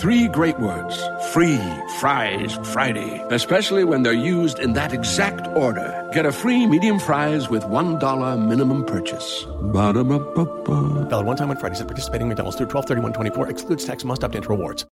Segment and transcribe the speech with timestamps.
[0.00, 0.96] Three great words
[1.34, 1.60] free
[2.00, 6.08] fries Friday, especially when they're used in that exact order.
[6.14, 9.44] Get a free medium fries with $1 minimum purchase.
[9.60, 11.08] Ba-da-ba-ba-ba.
[11.10, 14.34] Valid one time on Fridays at participating McDonald's through 12 24 excludes tax must opt
[14.34, 14.86] into rewards.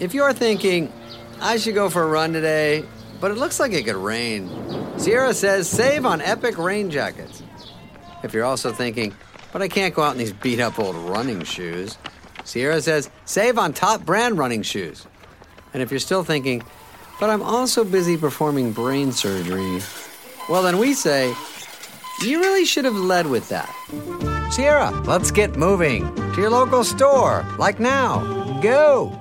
[0.00, 0.90] If you're thinking,
[1.42, 2.84] I should go for a run today,
[3.20, 4.48] but it looks like it could rain,
[4.96, 7.42] Sierra says save on epic rain jackets.
[8.24, 9.14] If you're also thinking,
[9.52, 11.98] but I can't go out in these beat up old running shoes,
[12.44, 15.06] Sierra says save on top brand running shoes.
[15.72, 16.62] And if you're still thinking,
[17.20, 19.80] but I'm also busy performing brain surgery,
[20.48, 21.34] well, then we say,
[22.22, 23.72] you really should have led with that.
[24.50, 28.60] Sierra, let's get moving to your local store, like now.
[28.60, 29.16] Go!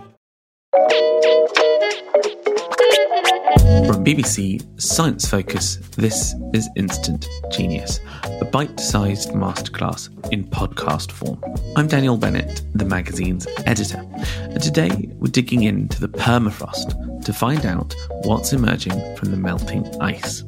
[3.30, 8.00] From BBC Science Focus, this is Instant Genius,
[8.42, 11.40] a bite sized masterclass in podcast form.
[11.76, 14.04] I'm Daniel Bennett, the magazine's editor,
[14.40, 19.86] and today we're digging into the permafrost to find out what's emerging from the melting
[20.02, 20.44] ice.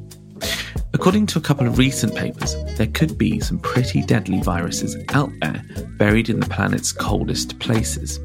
[0.93, 5.31] According to a couple of recent papers, there could be some pretty deadly viruses out
[5.41, 5.63] there
[5.99, 8.19] buried in the planet's coldest places.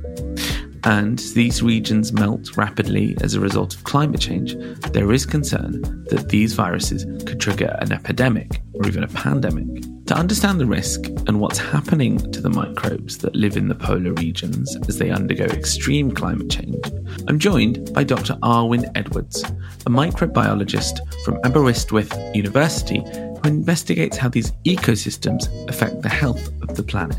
[0.86, 4.54] And these regions melt rapidly as a result of climate change,
[4.92, 9.82] there is concern that these viruses could trigger an epidemic or even a pandemic.
[10.06, 14.12] To understand the risk and what's happening to the microbes that live in the polar
[14.12, 16.84] regions as they undergo extreme climate change,
[17.26, 18.34] I'm joined by Dr.
[18.34, 26.46] Arwyn Edwards, a microbiologist from Aberystwyth University who investigates how these ecosystems affect the health
[26.62, 27.19] of the planet.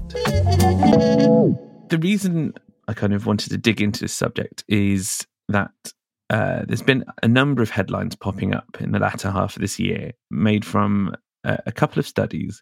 [1.90, 2.54] The reason
[2.88, 5.72] I kind of wanted to dig into this subject is that
[6.30, 9.80] uh, there's been a number of headlines popping up in the latter half of this
[9.80, 12.62] year, made from uh, a couple of studies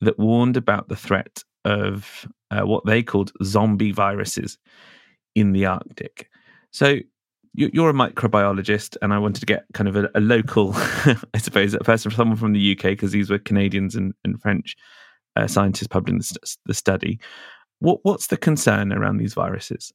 [0.00, 4.58] that warned about the threat of uh, what they called zombie viruses
[5.34, 6.28] in the Arctic.
[6.70, 6.98] So
[7.54, 11.74] you're a microbiologist, and I wanted to get kind of a, a local, I suppose,
[11.74, 14.76] a person, someone from the UK, because these were Canadians and, and French
[15.36, 17.20] uh, scientists publishing the, the study.
[17.82, 19.92] What, what's the concern around these viruses?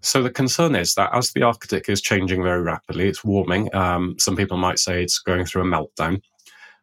[0.00, 3.72] So the concern is that as the Arctic is changing very rapidly, it's warming.
[3.74, 6.22] Um, some people might say it's going through a meltdown.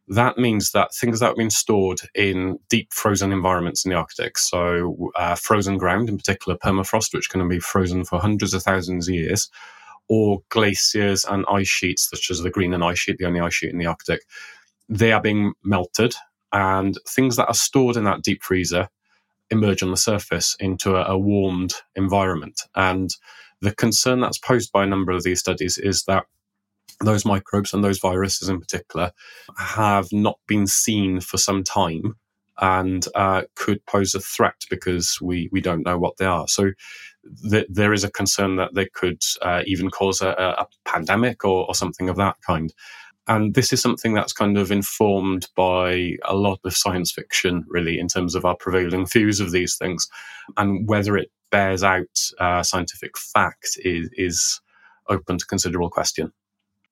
[0.07, 4.37] That means that things that have been stored in deep frozen environments in the Arctic,
[4.37, 9.09] so uh, frozen ground, in particular permafrost, which can be frozen for hundreds of thousands
[9.09, 9.49] of years,
[10.07, 13.71] or glaciers and ice sheets, such as the Greenland ice sheet, the only ice sheet
[13.71, 14.21] in the Arctic,
[14.87, 16.13] they are being melted.
[16.53, 18.87] And things that are stored in that deep freezer
[19.49, 22.61] emerge on the surface into a, a warmed environment.
[22.75, 23.09] And
[23.61, 26.25] the concern that's posed by a number of these studies is that
[27.01, 29.11] those microbes and those viruses in particular
[29.57, 32.15] have not been seen for some time
[32.59, 36.47] and uh, could pose a threat because we, we don't know what they are.
[36.47, 36.71] So
[37.49, 41.67] th- there is a concern that they could uh, even cause a, a pandemic or,
[41.67, 42.73] or, something of that kind.
[43.27, 47.99] And this is something that's kind of informed by a lot of science fiction, really,
[47.99, 50.07] in terms of our prevailing views of these things.
[50.55, 54.61] And whether it bears out uh, scientific fact is, is
[55.09, 56.31] open to considerable question.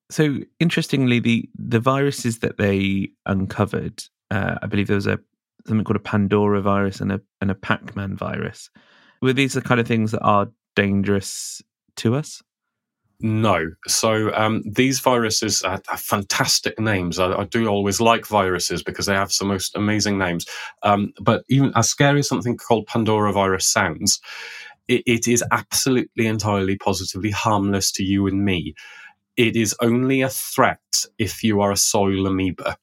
[0.10, 5.20] So, interestingly, the, the viruses that they uncovered, uh, I believe there was a
[5.68, 8.70] something called a Pandora virus and a and a Pac-Man virus.
[9.22, 11.62] Were these the kind of things that are dangerous
[11.98, 12.44] to us?
[13.22, 13.72] No.
[13.88, 17.18] So um, these viruses are, have fantastic names.
[17.18, 20.46] I, I, do always like viruses because they have some most amazing names.
[20.84, 24.20] Um, but even as scary as something called Pandora virus sounds,
[24.88, 28.76] it, it is absolutely entirely positively harmless to you and me.
[29.38, 30.80] It is only a threat
[31.18, 32.78] if you are a soil amoeba.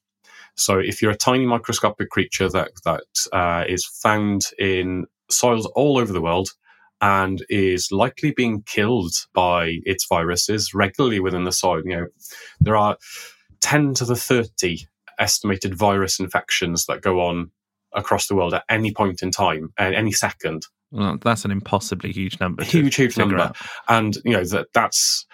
[0.55, 5.97] So if you're a tiny microscopic creature that that uh, is found in soils all
[5.97, 6.49] over the world,
[7.03, 11.81] and is likely being killed by its viruses regularly within the soil.
[11.83, 12.07] You know,
[12.61, 12.97] there are
[13.59, 14.87] 10 to the 30
[15.19, 17.51] estimated virus infections that go on
[17.93, 20.65] across the world at any point in time, at any second.
[20.91, 22.63] Well, that's an impossibly huge number.
[22.63, 23.37] Huge, huge number.
[23.37, 23.57] Out.
[23.89, 25.25] And you know that that's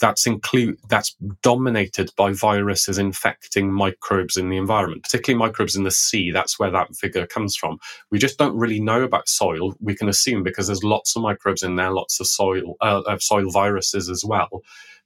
[0.00, 5.90] that's include that's dominated by viruses infecting microbes in the environment, particularly microbes in the
[5.90, 6.30] sea.
[6.30, 7.78] That's where that figure comes from.
[8.10, 9.74] We just don't really know about soil.
[9.80, 13.22] We can assume because there's lots of microbes in there, lots of soil uh, of
[13.22, 14.62] soil viruses as well.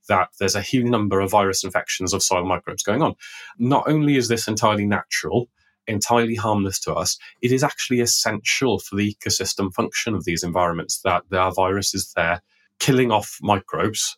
[0.09, 3.15] That there's a huge number of virus infections of soil microbes going on.
[3.59, 5.51] Not only is this entirely natural,
[5.87, 11.01] entirely harmless to us, it is actually essential for the ecosystem function of these environments
[11.05, 12.41] that there are viruses there
[12.79, 14.17] killing off microbes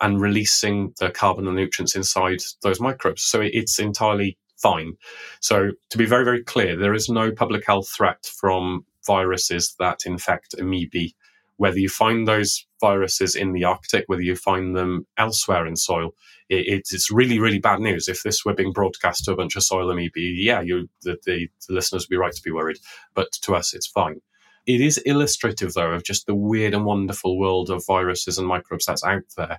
[0.00, 3.22] and releasing the carbon and nutrients inside those microbes.
[3.22, 4.94] So it's entirely fine.
[5.40, 10.00] So to be very, very clear, there is no public health threat from viruses that
[10.06, 11.14] infect amoebae.
[11.56, 16.14] Whether you find those viruses in the Arctic, whether you find them elsewhere in soil,
[16.48, 18.08] it, it's really, really bad news.
[18.08, 21.48] If this were being broadcast to a bunch of soil amoebae, yeah, you, the, the,
[21.68, 22.78] the listeners would be right to be worried.
[23.14, 24.22] But to us, it's fine.
[24.66, 28.86] It is illustrative, though, of just the weird and wonderful world of viruses and microbes
[28.86, 29.58] that's out there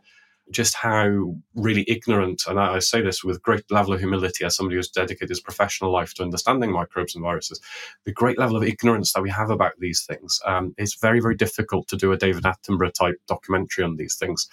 [0.52, 4.76] just how really ignorant, and I say this with great level of humility as somebody
[4.76, 7.62] who's dedicated his professional life to understanding microbes and viruses,
[8.06, 10.40] the great level of ignorance that we have about these things.
[10.46, 14.48] Um, it's very, very difficult to do a David Attenborough type documentary on these things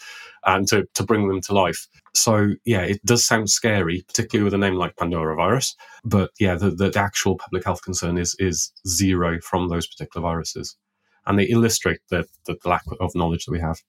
[0.45, 1.87] and to, to bring them to life.
[2.15, 5.77] So, yeah, it does sound scary, particularly with a name like Pandora virus.
[6.05, 10.77] But yeah, the, the actual public health concern is, is zero from those particular viruses.
[11.27, 13.83] And they illustrate the, the lack of knowledge that we have.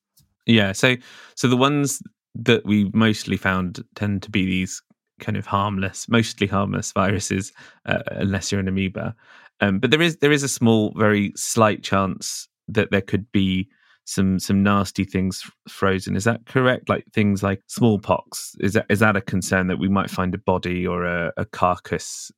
[0.49, 0.71] Yeah.
[0.71, 0.95] So
[1.35, 2.01] so the ones
[2.35, 4.81] that we mostly found tend to be these
[5.19, 7.51] kind of harmless, mostly harmless viruses,
[7.85, 9.15] uh, unless you're an amoeba.
[9.61, 13.67] Um, but there is there is a small, very slight chance that there could be
[14.05, 16.15] some some nasty things frozen.
[16.15, 16.89] Is that correct?
[16.89, 18.55] Like things like smallpox.
[18.59, 21.45] Is that is that a concern that we might find a body or a, a
[21.45, 22.31] carcass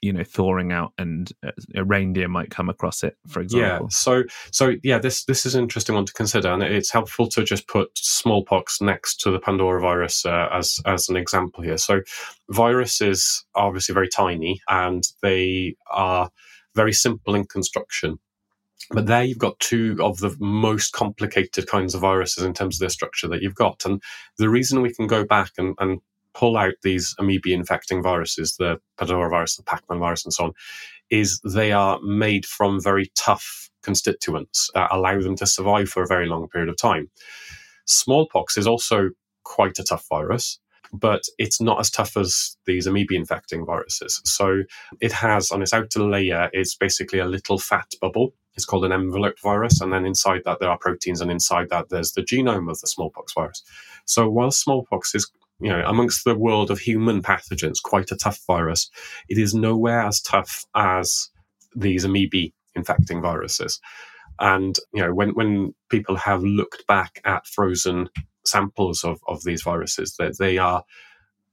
[0.00, 1.32] you know thawing out and
[1.74, 4.22] a reindeer might come across it for example yeah so
[4.52, 7.66] so yeah this this is an interesting one to consider and it's helpful to just
[7.68, 12.00] put smallpox next to the pandora virus uh, as as an example here so
[12.50, 16.30] viruses are obviously very tiny and they are
[16.74, 18.18] very simple in construction
[18.90, 22.80] but there you've got two of the most complicated kinds of viruses in terms of
[22.80, 23.84] their structure that you've got.
[23.84, 24.02] And
[24.38, 26.00] the reason we can go back and, and
[26.38, 30.52] pull out these amoeba infecting viruses, the Pandora virus, the Pacman virus, and so on,
[31.10, 36.06] is they are made from very tough constituents that allow them to survive for a
[36.06, 37.10] very long period of time.
[37.86, 39.10] Smallpox is also
[39.42, 40.60] quite a tough virus,
[40.92, 44.20] but it's not as tough as these amoeba infecting viruses.
[44.24, 44.62] So
[45.00, 48.34] it has on its outer layer is basically a little fat bubble.
[48.54, 51.88] It's called an enveloped virus, and then inside that there are proteins, and inside that
[51.90, 53.62] there's the genome of the smallpox virus.
[54.04, 58.40] So while smallpox is you know, amongst the world of human pathogens, quite a tough
[58.46, 58.90] virus.
[59.28, 61.30] It is nowhere as tough as
[61.74, 63.80] these amoeba infecting viruses.
[64.40, 68.08] And, you know, when, when people have looked back at frozen
[68.44, 70.84] samples of, of these viruses, that they, they are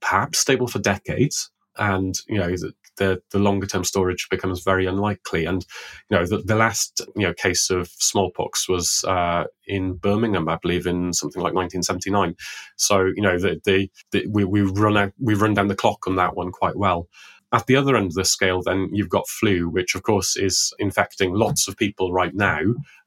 [0.01, 1.49] perhaps stable for decades.
[1.77, 2.55] And, you know,
[2.97, 5.45] the, the longer term storage becomes very unlikely.
[5.45, 5.65] And
[6.09, 10.57] you know, the, the last you know case of smallpox was uh, in Birmingham, I
[10.61, 12.35] believe, in something like 1979.
[12.77, 16.07] So you know, the, the, the we we run out, we run down the clock
[16.07, 17.07] on that one quite well.
[17.55, 20.73] At the other end of the scale, then you've got flu, which of course is
[20.77, 22.59] infecting lots of people right now.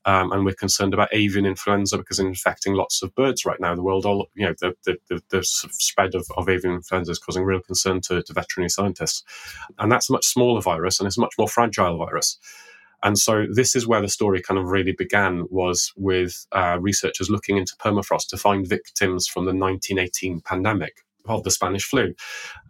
[0.07, 3.75] Um, and we're concerned about avian influenza because it's infecting lots of birds right now.
[3.75, 7.19] The world, all you know, the the, the, the spread of, of avian influenza is
[7.19, 9.23] causing real concern to, to veterinary scientists,
[9.79, 12.39] and that's a much smaller virus and it's a much more fragile virus.
[13.03, 17.29] And so this is where the story kind of really began was with uh, researchers
[17.29, 22.15] looking into permafrost to find victims from the 1918 pandemic of the Spanish flu.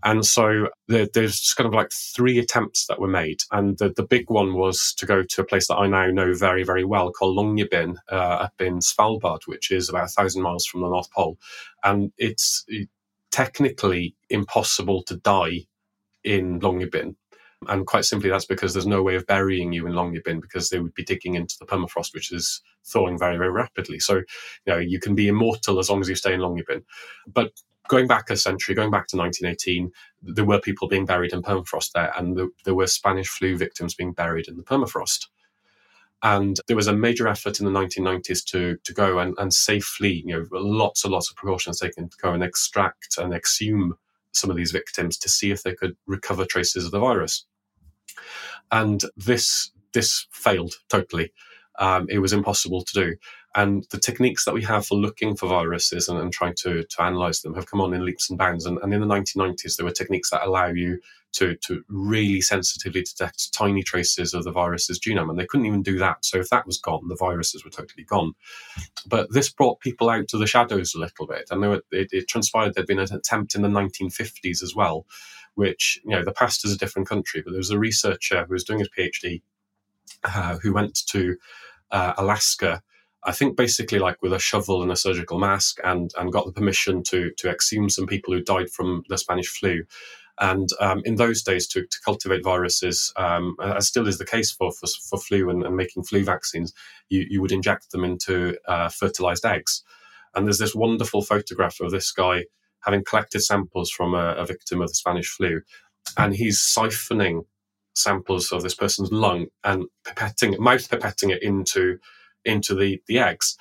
[0.04, 3.40] And so the, there's kind of like three attempts that were made.
[3.50, 6.34] And the, the big one was to go to a place that I now know
[6.34, 10.66] very, very well called Longyearbyen uh, up in Svalbard, which is about a thousand miles
[10.66, 11.38] from the North Pole.
[11.82, 12.64] And it's
[13.30, 15.66] technically impossible to die
[16.24, 17.14] in Longyearbyen.
[17.66, 20.78] And quite simply, that's because there's no way of burying you in Longyearbyen because they
[20.78, 23.98] would be digging into the permafrost, which is thawing very, very rapidly.
[23.98, 24.24] So, you
[24.66, 26.84] know, you can be immortal as long as you stay in Longyearbyen.
[27.26, 27.50] But
[27.88, 29.90] going back a century, going back to 1918,
[30.22, 33.94] there were people being buried in permafrost there, and the, there were Spanish flu victims
[33.94, 35.26] being buried in the permafrost.
[36.22, 40.22] And there was a major effort in the 1990s to, to go and, and safely,
[40.26, 43.94] you know, lots and lots of precautions taken to go and extract and exhume
[44.32, 47.46] some of these victims to see if they could recover traces of the virus.
[48.70, 51.32] And this this failed totally.
[51.78, 53.16] Um, it was impossible to do.
[53.54, 57.02] And the techniques that we have for looking for viruses and, and trying to, to
[57.02, 58.66] analyze them have come on in leaps and bounds.
[58.66, 61.00] And, and in the 1990s, there were techniques that allow you
[61.34, 65.30] to, to really sensitively detect tiny traces of the virus's genome.
[65.30, 66.24] And they couldn't even do that.
[66.24, 68.34] So if that was gone, the viruses were totally gone.
[69.06, 71.48] But this brought people out to the shadows a little bit.
[71.50, 75.06] And were, it, it transpired there'd been an attempt in the 1950s as well,
[75.54, 77.40] which, you know, the past is a different country.
[77.40, 79.42] But there was a researcher who was doing his PhD
[80.24, 81.36] uh, who went to
[81.90, 82.82] uh, Alaska
[83.24, 86.52] I think basically like with a shovel and a surgical mask and and got the
[86.52, 89.84] permission to to exhume some people who died from the Spanish flu.
[90.40, 94.52] And um, in those days, to, to cultivate viruses, um, as still is the case
[94.52, 96.72] for for, for flu and, and, making flu vaccines,
[97.08, 99.82] you, you would inject them into uh, fertilized eggs.
[100.36, 102.44] And there's this wonderful photograph of this guy
[102.84, 105.60] having collected samples from a, a victim of the Spanish flu,
[106.16, 107.44] and he's siphoning
[107.98, 111.98] samples of this person's lung and pipetting, mouth pipetting it into
[112.44, 113.56] into the, the eggs.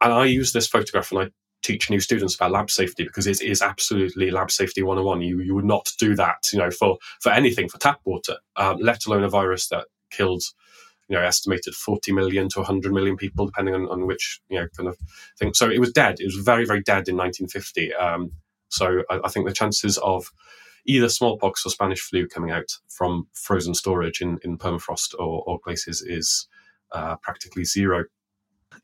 [0.00, 1.30] And I use this photograph and I
[1.62, 5.22] teach new students about lab safety because it is absolutely lab safety 101.
[5.22, 8.78] You, you would not do that, you know, for, for anything, for tap water, um,
[8.80, 10.42] let alone a virus that killed,
[11.08, 14.68] you know, estimated 40 million to 100 million people, depending on, on which, you know,
[14.76, 14.96] kind of
[15.38, 15.52] thing.
[15.54, 16.16] So it was dead.
[16.18, 17.94] It was very, very dead in 1950.
[17.94, 18.32] Um,
[18.68, 20.32] so I, I, think the chances of
[20.86, 25.58] either smallpox or Spanish flu coming out from frozen storage in, in permafrost or, or
[25.62, 26.48] glaciers is
[26.92, 28.04] uh, practically zero.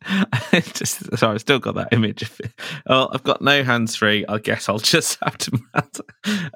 [0.53, 2.23] just sorry, I've still got that image.
[2.23, 2.53] Of it.
[2.87, 4.25] Oh, I've got no hands free.
[4.29, 6.05] I guess I'll just have to.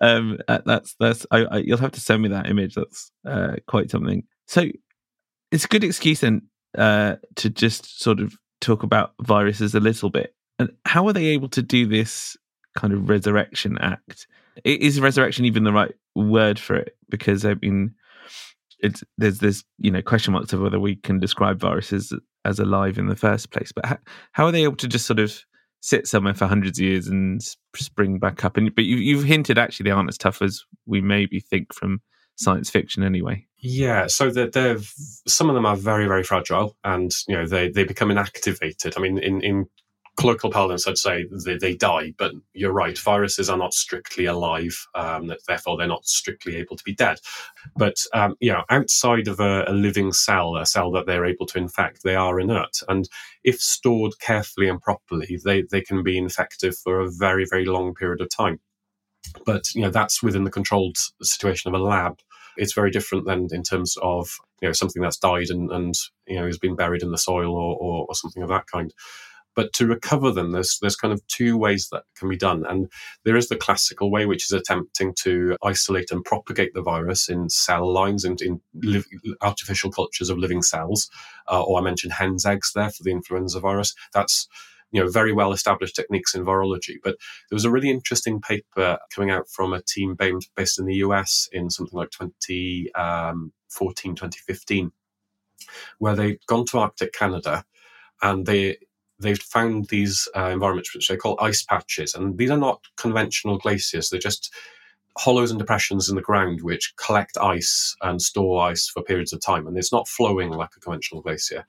[0.01, 1.27] um, uh, that's that's.
[1.31, 2.75] I, I, you'll have to send me that image.
[2.75, 4.25] That's uh, quite something.
[4.47, 4.67] So
[5.51, 6.43] it's a good excuse then
[6.77, 10.35] uh, to just sort of talk about viruses a little bit.
[10.59, 12.37] And how are they able to do this
[12.77, 14.27] kind of resurrection act?
[14.65, 16.97] Is resurrection even the right word for it?
[17.09, 17.95] Because I mean,
[18.81, 22.13] it's there's this you know question marks of whether we can describe viruses
[22.45, 23.73] as alive in the first place.
[23.73, 23.99] But how,
[24.33, 25.45] how are they able to just sort of
[25.83, 27.41] sit somewhere for hundreds of years and
[27.77, 28.57] spring back up?
[28.57, 32.01] And but you, you've hinted actually they aren't as tough as we maybe think from
[32.37, 33.47] science fiction anyway.
[33.59, 34.79] Yeah, so they're, they're,
[35.29, 38.95] some of them are very very fragile, and you know they they become inactivated.
[38.97, 39.67] I mean, in in
[40.21, 42.99] colloquial parlance, I'd say they, they, die, but you're right.
[42.99, 47.19] Viruses are not strictly alive, um, therefore they're not strictly able to be dead.
[47.75, 51.47] But um, you know, outside of a, a, living cell, a cell that they're able
[51.47, 52.81] to infect, they are inert.
[52.89, 53.09] And
[53.45, 57.95] if stored carefully and properly, they they can be infective for a very very long
[57.95, 58.61] period of time.
[59.47, 62.19] But you know, that's within the controlled situation of a lab.
[62.59, 64.29] It's very different than in terms of
[64.61, 65.95] you know something that's died and, and
[66.27, 68.93] you know has been buried in the soil or, or, or something of that kind.
[69.57, 72.91] But to recover them, there's there's kind of two ways that can be done, and
[73.25, 77.49] there is the classical way, which is attempting to isolate and propagate the virus in
[77.49, 79.07] cell lines and in live,
[79.41, 81.11] artificial cultures of living cells.
[81.51, 83.95] Uh, or I mentioned hen's eggs there for the influenza virus.
[84.15, 84.47] That's
[84.93, 86.97] you know very well established techniques in virology.
[87.03, 87.17] But
[87.49, 91.49] there was a really interesting paper coming out from a team based in the US
[91.53, 94.93] in something like 2014, um, 2015,
[95.99, 97.65] where they'd gone to Arctic Canada
[98.23, 98.77] and they
[99.21, 103.59] they've found these uh, environments which they call ice patches, and these are not conventional
[103.59, 104.09] glaciers.
[104.09, 104.53] They're just
[105.19, 109.41] hollows and depressions in the ground which collect ice and store ice for periods of
[109.41, 111.65] time, and it's not flowing like a conventional glacier.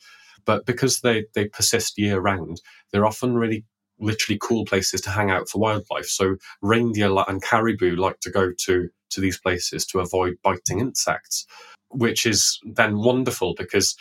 [0.46, 3.65] But because they, they persist year round, they're often really
[4.00, 6.08] literally cool places to hang out for wildlife.
[6.08, 11.46] So reindeer and caribou like to go to to these places to avoid biting insects,
[11.89, 13.96] which is then wonderful because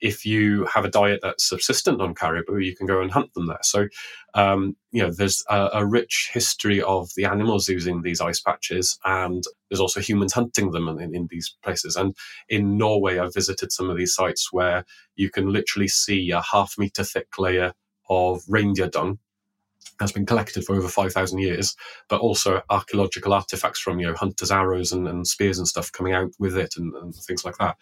[0.00, 3.46] if you have a diet that's subsistent on caribou, you can go and hunt them
[3.46, 3.58] there.
[3.62, 3.88] So,
[4.34, 8.98] um, you know, there's a, a, rich history of the animals using these ice patches,
[9.04, 11.96] and there's also humans hunting them in, in these places.
[11.96, 12.14] And
[12.48, 14.84] in Norway, I've visited some of these sites where
[15.16, 17.72] you can literally see a half meter thick layer
[18.08, 19.18] of reindeer dung
[20.00, 21.76] has been collected for over 5,000 years,
[22.08, 26.12] but also archaeological artifacts from, you know, hunters' arrows and, and spears and stuff coming
[26.12, 27.76] out with it and, and, things like that.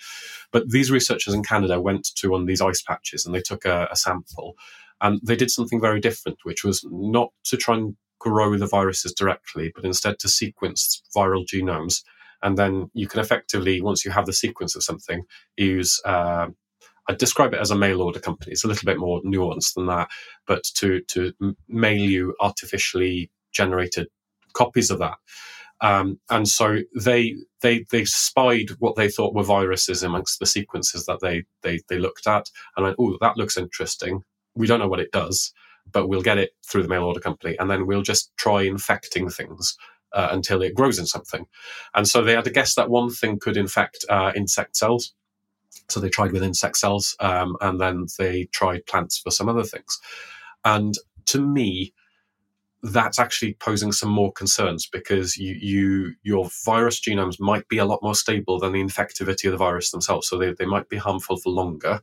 [0.51, 3.65] But these researchers in Canada went to one of these ice patches and they took
[3.65, 4.57] a, a sample
[5.01, 9.13] and they did something very different, which was not to try and grow the viruses
[9.13, 12.03] directly, but instead to sequence viral genomes.
[12.43, 15.25] And then you can effectively, once you have the sequence of something,
[15.57, 16.49] use uh,
[17.09, 18.53] I'd describe it as a mail order company.
[18.53, 20.09] It's a little bit more nuanced than that,
[20.47, 21.33] but to to
[21.69, 24.09] mail you artificially generated
[24.55, 25.17] copies of that.
[25.81, 31.07] Um, and so they they they spied what they thought were viruses amongst the sequences
[31.07, 34.23] that they they they looked at, and went, "Oh, that looks interesting.
[34.55, 35.53] We don't know what it does,
[35.93, 39.29] but we'll get it through the mail order company, and then we'll just try infecting
[39.31, 39.77] things."
[40.15, 41.47] Uh, until it grows in something.
[41.95, 45.15] And so they had to guess that one thing could infect uh, insect cells
[45.89, 49.65] So they tried with insect cells, um, and then they tried plants for some other
[49.65, 50.01] things.
[50.65, 50.95] And
[51.27, 51.93] to me,
[52.83, 57.85] that's actually posing some more concerns because you, you your virus genomes might be a
[57.85, 60.29] lot more stable than the infectivity of the virus themselves.
[60.29, 62.01] So they, they might be harmful for longer.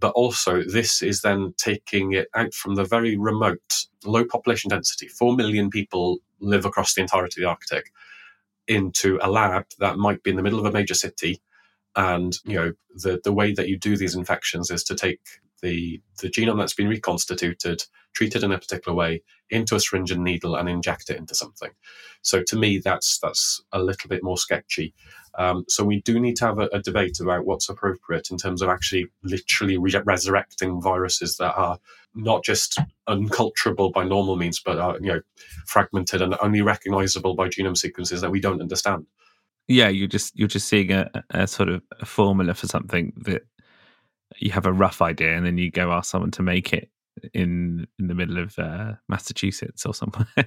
[0.00, 5.08] But also, this is then taking it out from the very remote, low population density.
[5.08, 7.92] Four million people live across the entirety of the Arctic
[8.68, 11.40] into a lab that might be in the middle of a major city.
[11.96, 15.20] And, you know, the, the way that you do these infections is to take
[15.62, 17.82] the, the genome that's been reconstituted,
[18.14, 21.70] treated in a particular way, into a syringe and needle and inject it into something.
[22.22, 24.92] So to me, that's that's a little bit more sketchy.
[25.38, 28.62] Um, so we do need to have a, a, debate about what's appropriate in terms
[28.62, 31.78] of actually literally re- resurrecting viruses that are
[32.14, 35.20] not just unculturable by normal means, but are you know
[35.66, 39.06] fragmented and only recognizable by genome sequences that we don't understand.
[39.68, 43.42] Yeah, you're just you're just seeing a, a sort of a formula for something that
[44.38, 46.90] you have a rough idea, and then you go ask someone to make it
[47.34, 50.28] in in the middle of uh, Massachusetts or somewhere.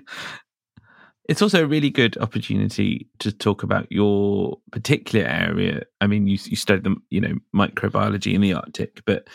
[1.30, 5.84] it's also a really good opportunity to talk about your particular area.
[6.02, 9.28] I mean, you you studied the you know microbiology in the Arctic, but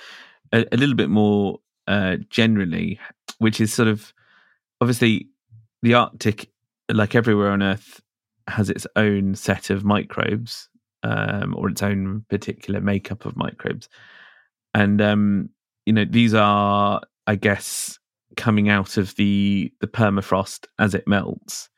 [0.53, 2.99] a, a little bit more uh, generally,
[3.39, 4.13] which is sort of
[4.81, 5.29] obviously
[5.83, 6.51] the Arctic,
[6.91, 8.01] like everywhere on Earth,
[8.49, 10.69] has its own set of microbes
[11.03, 13.89] um, or its own particular makeup of microbes,
[14.73, 15.51] and um,
[15.87, 17.99] you know these are, I guess,
[18.37, 21.69] coming out of the the permafrost as it melts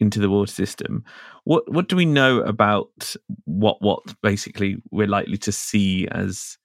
[0.00, 1.04] into the water system.
[1.44, 3.14] What what do we know about
[3.44, 6.58] what what basically we're likely to see as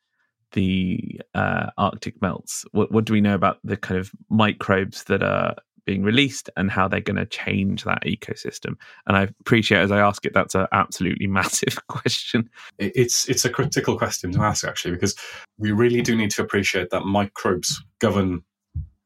[0.54, 2.66] the uh, Arctic melts?
[2.72, 5.56] What what do we know about the kind of microbes that are
[5.88, 8.76] being released and how they're going to change that ecosystem?
[9.08, 12.48] And I appreciate as I ask it, that's an absolutely massive question.
[12.78, 15.16] It's it's a critical question to ask actually because
[15.58, 18.44] we really do need to appreciate that microbes govern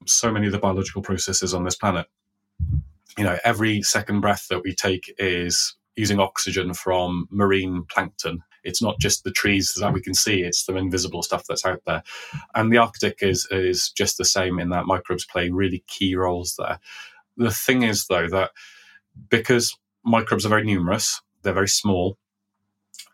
[0.05, 2.07] so many of the biological processes on this planet
[3.17, 8.41] you know, every second breath that we take is using oxygen from marine plankton.
[8.63, 11.81] It's not just the trees that we can see; it's the invisible stuff that's out
[11.85, 12.03] there.
[12.55, 16.55] And the Arctic is is just the same in that microbes play really key roles
[16.57, 16.79] there.
[17.37, 18.51] The thing is, though, that
[19.29, 22.17] because microbes are very numerous, they're very small,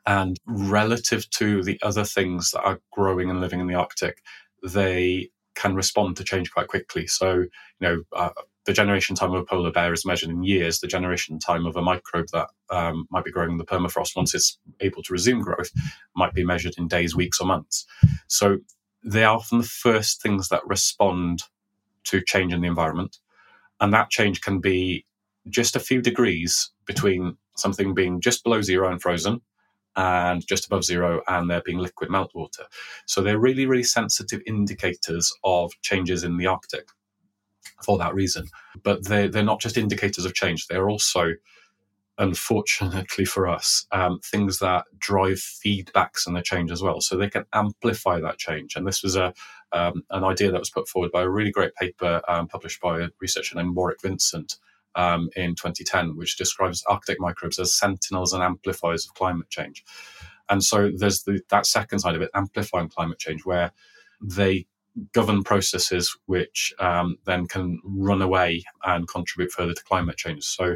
[0.06, 4.24] and relative to the other things that are growing and living in the Arctic,
[4.64, 7.08] they can respond to change quite quickly.
[7.08, 7.50] So, you
[7.82, 8.30] know, uh,
[8.67, 10.82] the generation time of a polar bear is measured in years.
[10.82, 14.36] The generation time of a microbe that um, might be growing in the permafrost once
[14.36, 15.71] it's able to resume growth
[16.17, 17.86] might be measured in days, weeks, or months.
[18.27, 18.58] So
[19.06, 21.43] they are often the first things that respond
[22.06, 23.19] to change in the environment.
[23.80, 25.06] And that change can be
[25.49, 29.39] just a few degrees between something being just below zero and frozen
[29.95, 32.65] and just above zero and there being liquid meltwater.
[33.06, 36.89] So they're really, really sensitive indicators of changes in the Arctic
[37.84, 38.48] for that reason.
[38.84, 41.34] But they, they're not just indicators of change, they're also,
[42.18, 47.02] unfortunately for us, um, things that drive feedbacks and the change as well.
[47.02, 48.76] So they can amplify that change.
[48.76, 49.34] And this was a
[49.74, 53.02] um, an idea that was put forward by a really great paper um, published by
[53.02, 54.56] a researcher named Warwick Vincent
[54.96, 59.84] um, in 2010, which describes Arctic microbes as sentinels and amplifiers of climate change.
[60.50, 63.72] And so there's the, that second side of it, amplifying climate change, where
[64.22, 64.66] they
[65.14, 70.44] govern processes which um, then can run away and contribute further to climate change.
[70.44, 70.76] So,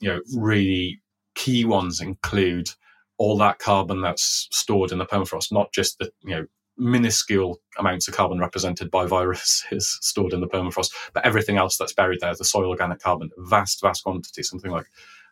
[0.00, 1.00] you know, really
[1.34, 2.70] key ones include
[3.16, 8.06] all that carbon that's stored in the permafrost, not just the you know minuscule amounts
[8.06, 12.34] of carbon represented by viruses stored in the permafrost, but everything else that's buried there,
[12.36, 14.86] the soil organic carbon, vast, vast quantity, something like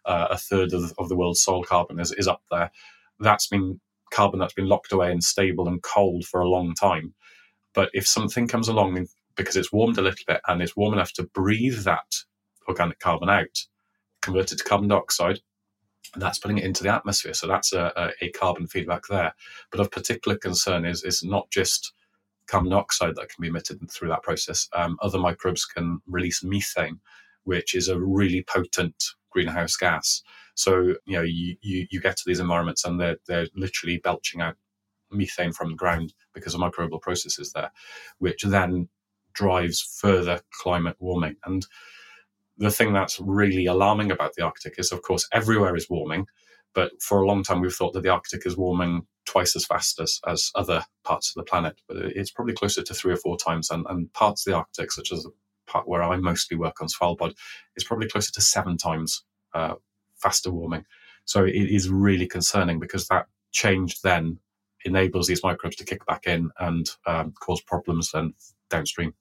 [0.05, 2.71] uh, a third of, of the world's soil carbon is, is up there.
[3.21, 3.81] That's been
[4.13, 7.15] carbon that's been locked away and stable and cold for a long time.
[7.77, 11.13] But if something comes along because it's warmed a little bit and it's warm enough
[11.13, 12.25] to breathe that
[12.67, 13.67] organic carbon out,
[14.23, 15.41] convert it to carbon dioxide,
[16.15, 17.35] and that's putting it into the atmosphere.
[17.35, 19.35] So that's a, a, carbon feedback there.
[19.71, 21.93] But of particular concern is is not just
[22.47, 24.69] carbon dioxide that can be emitted through that process.
[24.73, 27.01] Um, other microbes can release methane,
[27.45, 30.23] which is a really potent greenhouse gas.
[30.55, 34.41] So you know you, you, you get to these environments and they're they're literally belching
[34.41, 34.57] out
[35.11, 37.71] methane from the ground because of microbial processes there,
[38.19, 38.89] which then
[39.33, 41.37] drives further climate warming.
[41.45, 41.67] And
[42.59, 46.27] the thing that's really alarming about the Arctic is, of course, everywhere is warming.
[46.75, 50.01] But for a long time, we've thought that the Arctic is warming twice as fast
[50.01, 51.81] as, as other parts of the planet.
[51.89, 53.71] But it's probably closer to three or four times.
[53.71, 55.31] And, and parts of the Arctic, such as the
[55.67, 57.35] part where I mostly work on Svalbard,
[57.77, 59.75] is probably closer to seven times uh,
[60.17, 60.85] faster warming.
[61.25, 64.39] So it is really concerning because that change then
[64.87, 68.35] enables these microbes to kick back in and um, cause problems then
[68.71, 69.15] downstream.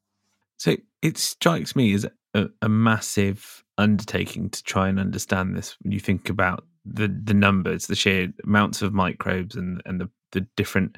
[0.58, 5.91] So it strikes me as a, a, massive undertaking to try and understand this when
[5.91, 10.41] you think about the the numbers, the sheer amounts of microbes and and the, the
[10.56, 10.97] different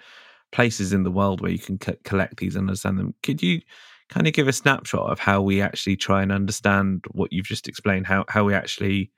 [0.51, 3.13] places in the world where you can collect these and understand them.
[3.23, 3.62] Could you
[4.10, 7.67] kind of give a snapshot of how we actually try and understand what you've just
[7.67, 8.08] explained?
[8.08, 9.12] How how we actually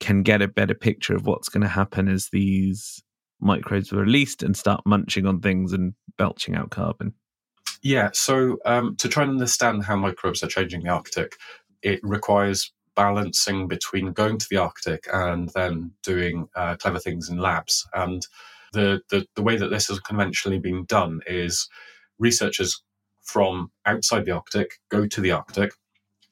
[0.00, 3.02] can get a better picture of what's going to happen as these
[3.40, 7.14] microbes are released and start munching on things and belching out carbon?
[7.82, 11.36] Yeah, so um, to try and understand how microbes are changing the Arctic,
[11.82, 17.38] it requires balancing between going to the Arctic and then doing uh, clever things in
[17.38, 17.86] labs.
[17.94, 18.26] And
[18.72, 21.68] the, the, the way that this has conventionally been done is
[22.18, 22.82] researchers
[23.22, 25.72] from outside the Arctic go to the Arctic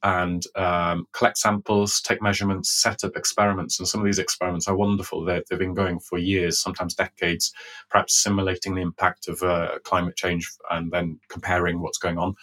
[0.02, 3.78] and um, collect samples, take measurements, set up experiments.
[3.78, 5.24] And some of these experiments are wonderful.
[5.24, 7.52] they have been going for years, sometimes decades,
[7.90, 12.34] perhaps simulating the impact of uh, climate change and then comparing what's going on.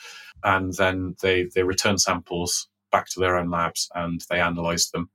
[0.44, 5.10] And then they, they return samples back to their own labs and they analyze them.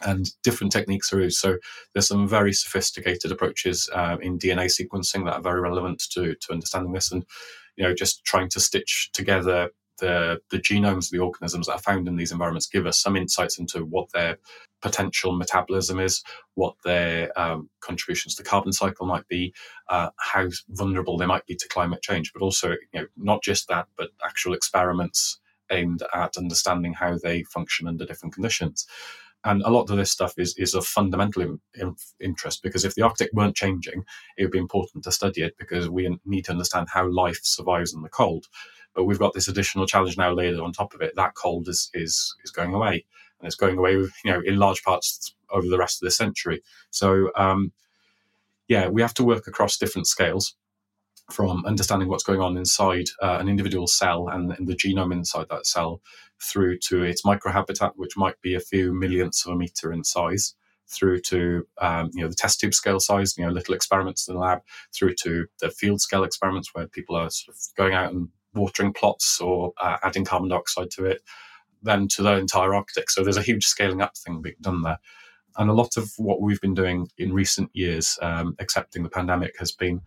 [0.00, 1.38] And different techniques are used.
[1.38, 1.58] So
[1.92, 6.52] there's some very sophisticated approaches uh, in DNA sequencing that are very relevant to, to
[6.52, 7.12] understanding this.
[7.12, 7.24] And
[7.76, 11.80] you know, just trying to stitch together the, the genomes of the organisms that are
[11.80, 14.38] found in these environments give us some insights into what their
[14.82, 16.22] potential metabolism is,
[16.54, 19.54] what their um, contributions to the carbon cycle might be,
[19.88, 23.68] uh, how vulnerable they might be to climate change, but also you know, not just
[23.68, 28.86] that, but actual experiments aimed at understanding how they function under different conditions.
[29.44, 32.94] And a lot of this stuff is, is of fundamental in, in interest because if
[32.94, 34.04] the Arctic weren't changing,
[34.38, 37.92] it would be important to study it because we need to understand how life survives
[37.92, 38.46] in the cold.
[38.94, 41.14] But we've got this additional challenge now layered on top of it.
[41.16, 43.04] That cold is is is going away,
[43.40, 46.62] and it's going away, you know, in large parts over the rest of the century.
[46.90, 47.72] So, um,
[48.68, 50.56] yeah, we have to work across different scales
[51.30, 55.46] from understanding what's going on inside uh, an individual cell and, and, the genome inside
[55.48, 56.02] that cell
[56.42, 60.54] through to its microhabitat, which might be a few millionths of a meter in size,
[60.86, 64.34] through to um, you know the test tube scale size, you know little experiments in
[64.34, 64.60] the lab,
[64.92, 68.92] through to the field scale experiments where people are sort of going out and watering
[68.92, 71.22] plots or uh, adding carbon dioxide to it,
[71.82, 73.10] then to the entire Arctic.
[73.10, 74.98] So there's a huge scaling up thing being done there.
[75.56, 79.54] And a lot of what we've been doing in recent years, um, excepting the pandemic,
[79.58, 80.00] has been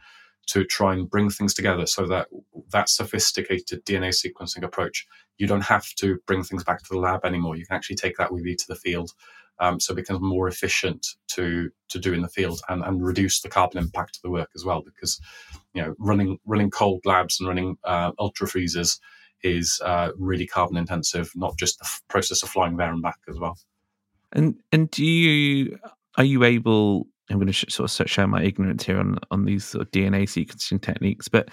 [0.48, 2.28] to try and bring things together so that
[2.72, 5.06] that sophisticated DNA sequencing approach,
[5.38, 7.56] you don't have to bring things back to the lab anymore.
[7.56, 9.12] You can actually take that with you to the field.
[9.60, 13.42] Um, so it becomes more efficient to to do in the field and, and reduce
[13.42, 15.20] the carbon impact of the work as well because
[15.74, 19.00] you know running running cold labs and running uh, ultra freezers
[19.44, 23.20] is uh, really carbon intensive not just the f- process of flying there and back
[23.30, 23.58] as well.
[24.34, 25.78] And and do you
[26.18, 29.64] are you able i'm going to sort of show my ignorance here on on these
[29.66, 31.50] sort of dna sequencing techniques but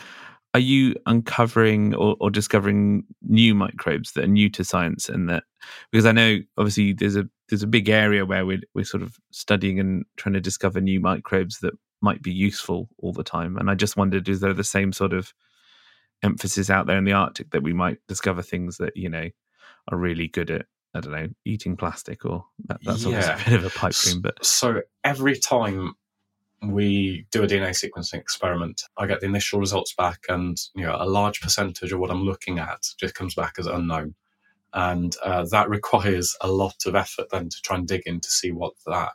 [0.54, 5.42] are you uncovering or, or, discovering new microbes that are new to science and that
[5.90, 9.18] because i know obviously there's a there's a big area where we're, we're sort of
[9.30, 13.70] studying and trying to discover new microbes that might be useful all the time and
[13.70, 15.34] i just wondered is there the same sort of
[16.22, 19.28] emphasis out there in the arctic that we might discover things that you know
[19.90, 23.40] are really good at i don't know eating plastic or that, that's yeah.
[23.40, 25.94] a bit of a pipe dream but so every time
[26.72, 28.82] we do a DNA sequencing experiment.
[28.96, 32.24] I get the initial results back, and you know a large percentage of what I'm
[32.24, 34.14] looking at just comes back as unknown,
[34.72, 38.30] and uh, that requires a lot of effort then to try and dig in to
[38.30, 39.12] see what that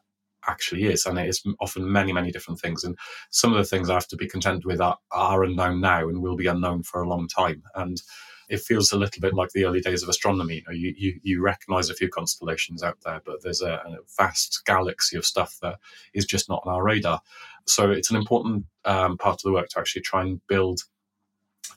[0.48, 2.84] actually is, and it is often many many different things.
[2.84, 2.98] And
[3.30, 6.22] some of the things I have to be content with are, are unknown now and
[6.22, 8.02] will be unknown for a long time, and
[8.50, 10.56] it feels a little bit like the early days of astronomy.
[10.56, 13.98] You, know, you, you, you recognize a few constellations out there, but there's a, a,
[14.18, 15.78] vast galaxy of stuff that
[16.14, 17.22] is just not on our radar.
[17.66, 20.82] So it's an important um, part of the work to actually try and build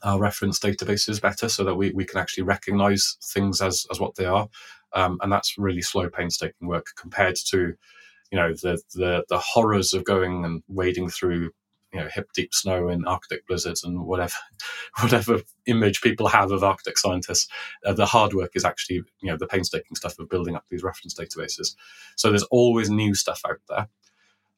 [0.01, 4.15] our reference databases better so that we, we can actually recognize things as, as what
[4.15, 4.49] they are.
[4.93, 7.75] Um, and that's really slow, painstaking work compared to
[8.31, 11.51] you know the, the the horrors of going and wading through
[11.93, 14.35] you know hip deep snow in Arctic blizzards and whatever
[15.01, 17.47] whatever image people have of Arctic scientists.
[17.85, 20.83] Uh, the hard work is actually you know the painstaking stuff of building up these
[20.83, 21.75] reference databases.
[22.15, 23.87] So there's always new stuff out there.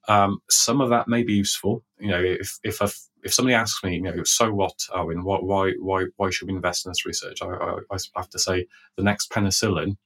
[0.08, 1.84] Um, some of that may be useful.
[2.00, 2.90] You know, if if a,
[3.24, 5.24] if somebody asks me, you know, so what, Owen?
[5.24, 7.42] Why why why why should we invest in this research?
[7.42, 8.68] I, I, I have to say
[8.98, 9.98] the next penicillin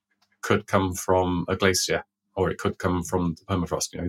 [0.41, 2.05] could come from a glacier
[2.39, 3.93] or it could come from the permafrost.
[3.93, 4.07] You know,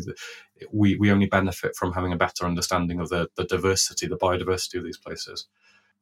[0.73, 4.79] we we only benefit from having a better understanding of the the diversity, the biodiversity
[4.79, 5.49] of these places.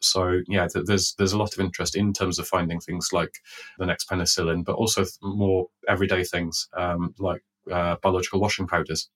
[0.01, 3.39] So yeah, there's there's a lot of interest in terms of finding things like
[3.79, 9.09] the next penicillin, but also more everyday things um, like uh, biological washing powders.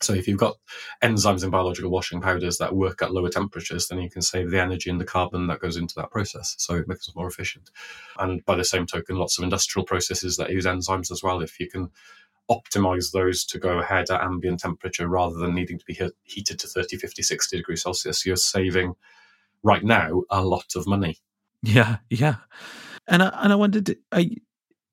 [0.00, 0.56] So if you've got
[1.02, 4.60] enzymes in biological washing powders that work at lower temperatures, then you can save the
[4.60, 6.54] energy and the carbon that goes into that process.
[6.58, 7.70] So it makes it more efficient.
[8.18, 11.40] And by the same token, lots of industrial processes that use enzymes as well.
[11.40, 11.90] If you can
[12.50, 16.66] optimize those to go ahead at ambient temperature rather than needing to be heated to
[16.66, 18.94] 30, 50, 60 degrees Celsius, you're saving
[19.62, 21.18] right now a lot of money.
[21.62, 22.36] Yeah, yeah.
[23.06, 24.36] And I, and I wondered, you,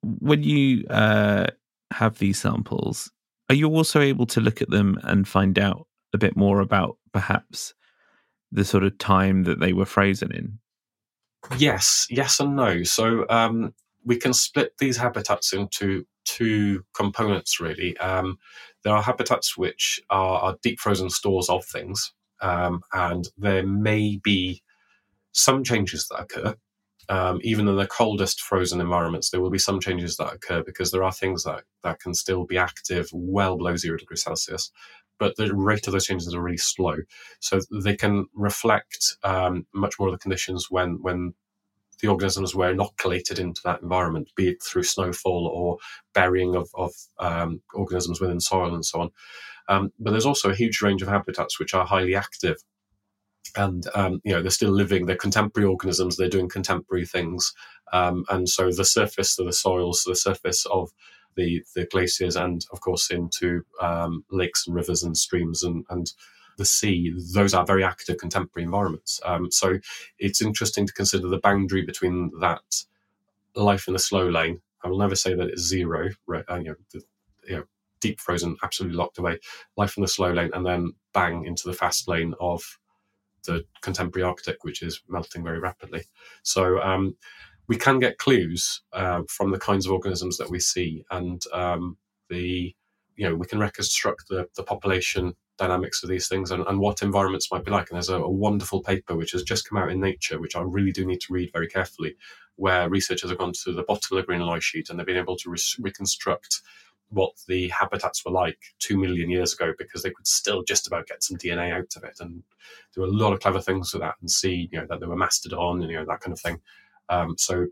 [0.01, 1.47] when you uh,
[1.91, 3.11] have these samples,
[3.49, 6.97] are you also able to look at them and find out a bit more about
[7.13, 7.73] perhaps
[8.51, 10.59] the sort of time that they were frozen in?
[11.57, 12.83] Yes, yes, and no.
[12.83, 17.97] So um, we can split these habitats into two components, really.
[17.97, 18.37] Um,
[18.83, 24.19] there are habitats which are, are, deep frozen stores of things, um, and there may
[24.23, 24.61] be
[25.31, 26.55] some changes that occur
[27.09, 30.91] um, even in the coldest frozen environments, there will be some changes that occur because
[30.91, 34.71] there are things that, that can still be active well below zero degrees Celsius,
[35.19, 36.97] but the rate of those changes are really slow.
[37.39, 41.33] So they can reflect um, much more of the conditions when, when
[42.01, 45.77] the organisms were inoculated into that environment, be it through snowfall or
[46.13, 49.09] burying of, of um, organisms within soil and so on.
[49.67, 52.57] Um, but there's also a huge range of habitats which are highly active.
[53.57, 55.05] And um, you know they're still living.
[55.05, 56.17] They're contemporary organisms.
[56.17, 57.53] They're doing contemporary things.
[57.93, 60.91] Um, and so the surface of the soils the surface of
[61.35, 66.11] the the glaciers and of course into um, lakes and rivers and streams and and
[66.57, 69.77] the sea those are very active contemporary environments um, so
[70.19, 72.63] it's interesting to consider the boundary between that
[73.55, 76.65] life in the slow lane i will never say that it's zero right, uh, you
[76.65, 77.01] know, the,
[77.47, 77.63] you know
[78.01, 79.39] deep frozen absolutely locked away
[79.77, 82.77] life in the slow lane and then bang into the fast lane of
[83.45, 86.03] the contemporary Arctic, which is melting very rapidly.
[86.43, 87.15] So um,
[87.67, 91.97] we can get clues uh, from the kinds of organisms that we see, and um,
[92.29, 92.75] the
[93.15, 97.01] you know we can reconstruct the, the population dynamics of these things and, and what
[97.01, 97.89] environments might be like.
[97.89, 100.61] And there's a, a, wonderful paper which has just come out in Nature, which I
[100.61, 102.15] really do need to read very carefully,
[102.55, 105.17] where researchers have gone to the bottom of the green ice sheet and they've been
[105.17, 106.61] able to re- reconstruct
[107.09, 111.07] what the habitats were like two million years ago because they could still just about
[111.07, 112.43] get some DNA out of it and
[112.93, 115.15] do a lot of clever things with that and see you know that they were
[115.15, 116.59] mastodon and you know that kind of thing.
[117.09, 117.67] Um, so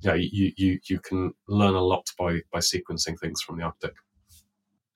[0.00, 3.94] yeah, you, you you can learn a lot by by sequencing things from the Arctic.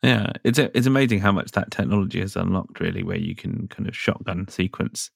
[0.03, 2.81] Yeah, it's it's amazing how much that technology has unlocked.
[2.81, 5.11] Really, where you can kind of shotgun sequence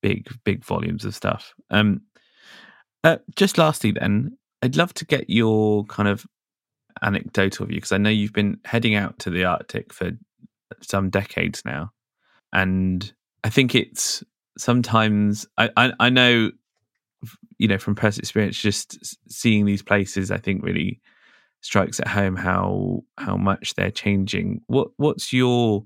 [0.00, 1.54] big big volumes of stuff.
[1.70, 2.02] Um,
[3.04, 6.24] uh, just lastly, then, I'd love to get your kind of
[7.02, 10.12] anecdotal view because I know you've been heading out to the Arctic for
[10.82, 11.90] some decades now,
[12.52, 13.12] and
[13.44, 14.22] I think it's
[14.58, 16.50] sometimes I, I, I know
[17.58, 21.00] you know from personal experience just seeing these places I think really
[21.62, 24.60] strikes at home how how much they're changing.
[24.66, 25.84] What what's your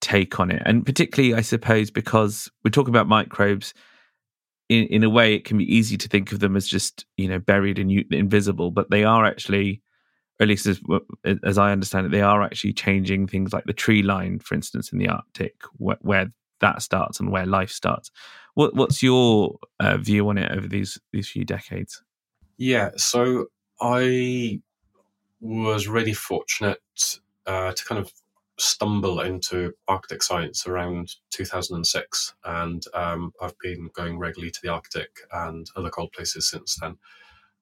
[0.00, 0.62] take on it?
[0.66, 3.72] And particularly, I suppose, because we're talking about microbes.
[4.70, 7.28] In, in a way, it can be easy to think of them as just you
[7.28, 9.82] know buried and invisible, but they are actually
[10.40, 10.80] at least as,
[11.44, 14.92] as I understand it, they are actually changing things like the tree line, for instance,
[14.92, 18.10] in the Arctic, where, where that starts and where life starts.
[18.54, 22.02] What, what's your uh, view on it over these these few decades?
[22.56, 23.46] Yeah, so
[23.80, 24.60] I
[25.40, 28.12] was really fortunate uh, to kind of
[28.58, 35.10] stumble into Arctic science around 2006, and um, I've been going regularly to the Arctic
[35.32, 36.96] and other cold places since then.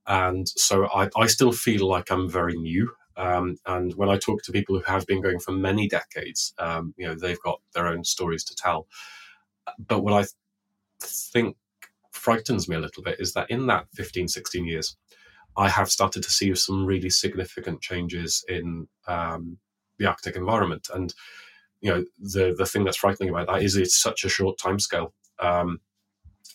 [0.07, 2.93] And so I, I still feel like I'm very new.
[3.17, 6.95] Um, and when I talk to people who have been going for many decades, um,
[6.97, 8.87] you know, they've got their own stories to tell.
[9.79, 10.27] But what I
[11.01, 11.57] think
[12.11, 14.97] frightens me a little bit is that in that 15, 16 years,
[15.57, 19.59] I have started to see some really significant changes in um,
[19.99, 20.89] the Arctic environment.
[20.95, 21.13] And,
[21.81, 24.79] you know, the, the thing that's frightening about that is it's such a short time
[24.79, 25.13] scale.
[25.39, 25.81] Um,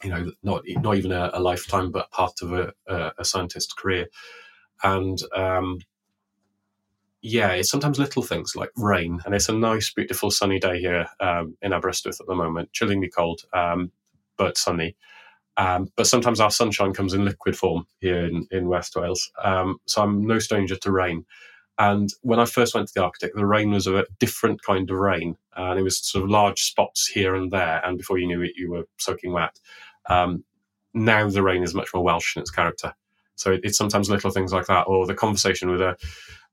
[0.03, 3.73] you know, not not even a, a lifetime, but part of a, a, a scientist's
[3.73, 4.07] career.
[4.83, 5.79] And um,
[7.21, 11.07] yeah, it's sometimes little things like rain, and it's a nice, beautiful, sunny day here
[11.19, 13.91] um, in Aberystwyth at the moment, chillingly cold, um,
[14.37, 14.95] but sunny.
[15.57, 19.31] Um, but sometimes our sunshine comes in liquid form here in, in West Wales.
[19.43, 21.25] Um, so I'm no stranger to rain.
[21.79, 24.97] And when I first went to the Arctic, the rain was a different kind of
[24.97, 27.83] rain, and it was sort of large spots here and there.
[27.85, 29.59] And before you knew it, you were soaking wet.
[30.09, 30.43] Um,
[30.93, 32.93] now the rain is much more Welsh in its character.
[33.35, 35.95] So it, it's sometimes little things like that, or the conversation with a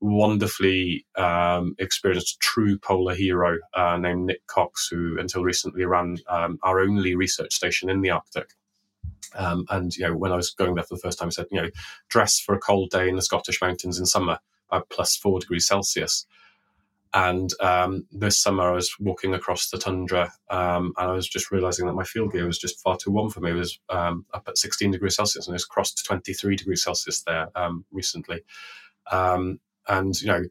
[0.00, 6.58] wonderfully um, experienced true polar hero uh, named Nick Cox, who until recently ran um,
[6.62, 8.50] our only research station in the Arctic.
[9.34, 11.46] Um, and you know, when I was going there for the first time, I said,
[11.50, 11.70] you know,
[12.08, 14.38] dress for a cold day in the Scottish mountains in summer
[14.72, 16.26] at plus four degrees Celsius.
[17.14, 21.52] And um, this summer, I was walking across the tundra, um, and I was just
[21.52, 23.52] realizing that my field gear was just far too warm for me.
[23.52, 27.22] It was um, up at 16 degrees Celsius, and it's crossed to 23 degrees Celsius
[27.22, 28.40] there um, recently.
[29.12, 30.42] Um, and you know,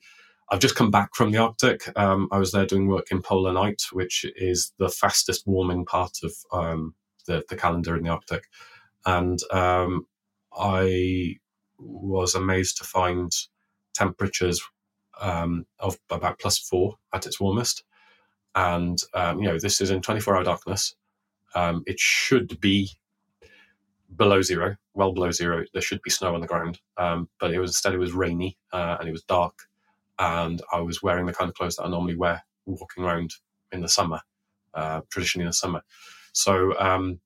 [0.50, 1.82] I've just come back from the Arctic.
[1.98, 6.20] Um, I was there doing work in Polar Night, which is the fastest warming part
[6.24, 6.34] of
[7.26, 8.44] the, the, calendar in the Arctic,
[9.06, 9.40] and
[10.56, 11.38] I
[11.78, 13.32] was amazed to find
[13.94, 14.62] temperatures
[15.20, 17.84] um, of about plus four at its warmest.
[18.56, 20.96] And, um, you know, this is in 24 hour darkness.
[21.56, 22.90] Um, it should be
[24.16, 25.66] below zero, well below zero.
[25.74, 26.80] There should be snow on the ground.
[26.98, 29.58] Um, but it was instead, it was rainy uh, and it was dark.
[30.20, 33.34] And I was wearing the kind of clothes that I normally wear walking around
[33.72, 34.22] in the summer,
[34.74, 35.82] uh, traditionally in the summer.
[36.34, 37.20] So, um,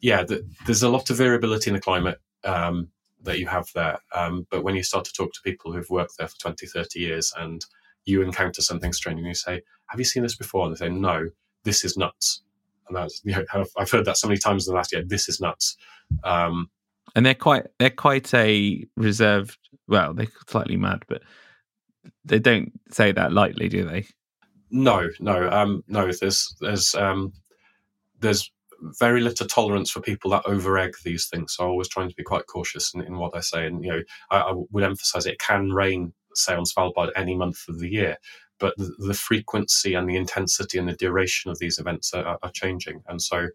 [0.00, 2.18] yeah, the, there's a lot of variability in the climate.
[2.44, 2.88] Um,
[3.24, 3.98] that you have there.
[4.14, 6.98] Um, but when you start to talk to people who've worked there for 20, 30
[6.98, 7.64] years and
[8.04, 10.66] you encounter something strange and you say, Have you seen this before?
[10.66, 11.28] And they say, No,
[11.64, 12.42] this is nuts.
[12.88, 15.28] And that's, you know, I've heard that so many times in the last year, this
[15.28, 15.76] is nuts.
[16.24, 16.70] Um,
[17.14, 21.22] and they're quite, they're quite a reserved, well, they're slightly mad, but
[22.24, 24.06] they don't say that lightly, do they?
[24.70, 26.10] No, no, um, no.
[26.10, 27.32] There's, there's, um,
[28.22, 28.50] there's
[28.98, 31.54] very little tolerance for people that over egg these things.
[31.54, 33.66] So I'm always trying to be quite cautious in, in what I say.
[33.66, 37.68] And, you know, I, I, would emphasize it can rain, say, on Svalbard any month
[37.68, 38.16] of the year,
[38.58, 42.50] but the, the frequency and the intensity and the duration of these events are, are,
[42.52, 43.02] changing.
[43.06, 43.50] And so, you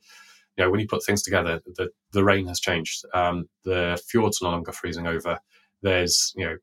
[0.63, 3.03] know, when you put things together, the, the rain has changed.
[3.13, 5.39] Um, the fjords are no longer freezing over.
[5.81, 6.57] There's, you know,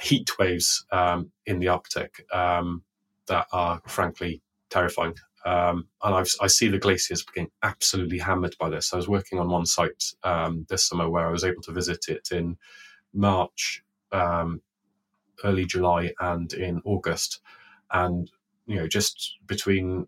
[0.00, 2.82] heat waves um, in the Arctic um,
[3.28, 5.14] that are frankly terrifying.
[5.44, 8.92] Um, and I've, i see the glaciers being absolutely hammered by this.
[8.92, 12.06] I was working on one site um, this summer where I was able to visit
[12.08, 12.58] it in
[13.14, 14.60] March, um,
[15.44, 17.40] early July, and in August.
[17.90, 18.30] And
[18.66, 20.06] you know, just between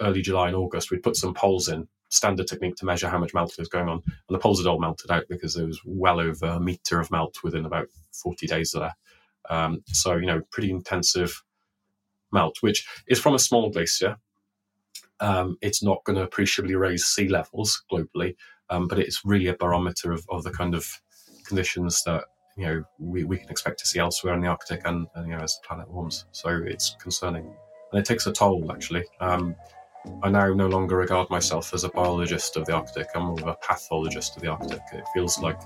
[0.00, 3.32] early July and August, we'd put some poles in, standard technique to measure how much
[3.32, 6.20] melt was going on, and the poles had all melted out because there was well
[6.20, 8.94] over a meter of melt within about forty days there.
[9.48, 11.42] Um, so you know, pretty intensive
[12.32, 14.16] melt, which is from a small glacier
[15.20, 18.36] um, it's not going to appreciably raise sea levels globally,
[18.70, 20.86] um, but it's really a barometer of, of the kind of
[21.46, 22.24] conditions that
[22.56, 25.36] you know we, we can expect to see elsewhere in the Arctic and, and you
[25.36, 26.26] know as the planet warms.
[26.32, 27.44] So it's concerning,
[27.92, 29.04] and it takes a toll actually.
[29.20, 29.54] Um,
[30.22, 33.08] I now no longer regard myself as a biologist of the Arctic.
[33.14, 34.80] I'm more of a pathologist of the Arctic.
[34.92, 35.60] It feels like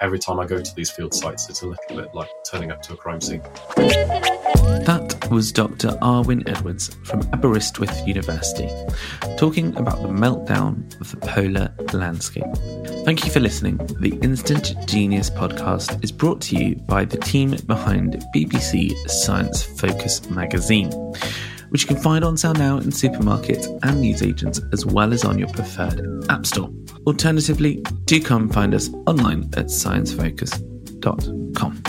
[0.00, 2.82] every time I go to these field sites, it's a little bit like turning up
[2.82, 3.42] to a crime scene.
[3.76, 5.88] That was Dr.
[6.00, 8.70] Arwyn Edwards from Aberystwyth University,
[9.36, 12.44] talking about the meltdown of the polar landscape.
[13.04, 13.76] Thank you for listening.
[14.00, 20.28] The Instant Genius podcast is brought to you by the team behind BBC Science Focus
[20.30, 20.90] magazine
[21.70, 25.36] which you can find on sale now in supermarkets and newsagents, as well as on
[25.38, 26.00] your preferred
[26.30, 26.70] app store.
[27.06, 31.82] Alternatively, do come find us online at sciencefocus.com.